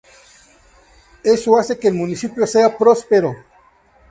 [1.23, 3.35] Eso hace que el municipio sea prospero.